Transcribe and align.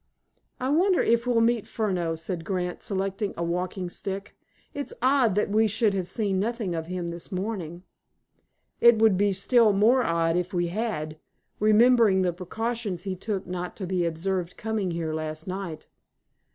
"I 0.59 0.69
wonder 0.69 0.99
if 0.99 1.27
we'll 1.27 1.41
meet 1.41 1.67
Furneaux," 1.67 2.15
said 2.15 2.43
Grant, 2.43 2.81
selecting 2.81 3.35
a 3.37 3.43
walking 3.43 3.87
stick. 3.87 4.35
"It's 4.73 4.95
odd 4.99 5.35
that 5.35 5.51
we 5.51 5.67
should 5.67 5.93
have 5.93 6.07
seen 6.07 6.39
nothing 6.39 6.73
of 6.73 6.87
him 6.87 7.09
this 7.09 7.31
morning." 7.31 7.83
"It 8.79 8.97
would 8.97 9.15
be 9.15 9.31
still 9.31 9.73
more 9.73 10.01
odd 10.03 10.35
if 10.35 10.55
we 10.55 10.69
had, 10.69 11.19
remembering 11.59 12.23
the 12.23 12.33
precautions 12.33 13.03
he 13.03 13.15
took 13.15 13.45
not 13.45 13.75
to 13.75 13.85
be 13.85 14.03
observed 14.03 14.57
coming 14.57 14.89
here 14.89 15.13
last 15.13 15.47
night." 15.47 15.87